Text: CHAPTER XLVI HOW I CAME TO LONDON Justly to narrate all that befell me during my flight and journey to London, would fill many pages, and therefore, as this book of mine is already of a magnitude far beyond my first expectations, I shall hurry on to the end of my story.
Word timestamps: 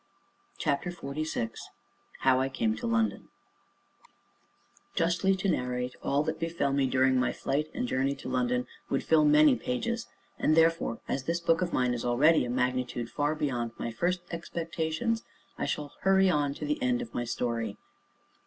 CHAPTER 0.57 0.89
XLVI 0.89 1.51
HOW 2.21 2.39
I 2.39 2.49
CAME 2.49 2.75
TO 2.75 2.87
LONDON 2.87 3.29
Justly 4.95 5.35
to 5.35 5.47
narrate 5.47 5.93
all 6.01 6.23
that 6.23 6.39
befell 6.39 6.73
me 6.73 6.87
during 6.87 7.17
my 7.19 7.31
flight 7.31 7.67
and 7.75 7.87
journey 7.87 8.15
to 8.15 8.27
London, 8.27 8.65
would 8.89 9.03
fill 9.03 9.23
many 9.25 9.55
pages, 9.55 10.07
and 10.39 10.57
therefore, 10.57 11.01
as 11.07 11.25
this 11.25 11.39
book 11.39 11.61
of 11.61 11.71
mine 11.71 11.93
is 11.93 12.03
already 12.03 12.45
of 12.45 12.51
a 12.51 12.55
magnitude 12.55 13.11
far 13.11 13.35
beyond 13.35 13.73
my 13.77 13.91
first 13.91 14.21
expectations, 14.31 15.21
I 15.59 15.67
shall 15.67 15.93
hurry 16.01 16.31
on 16.31 16.55
to 16.55 16.65
the 16.65 16.81
end 16.81 17.03
of 17.03 17.13
my 17.13 17.23
story. 17.23 17.77